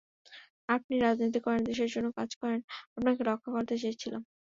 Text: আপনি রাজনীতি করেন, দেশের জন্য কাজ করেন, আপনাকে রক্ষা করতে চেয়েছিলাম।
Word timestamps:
আপনি 0.69 0.95
রাজনীতি 0.97 1.39
করেন, 1.45 1.61
দেশের 1.69 1.89
জন্য 1.93 2.07
কাজ 2.17 2.29
করেন, 2.41 2.59
আপনাকে 2.91 3.21
রক্ষা 3.23 3.49
করতে 3.55 3.75
চেয়েছিলাম। 3.81 4.21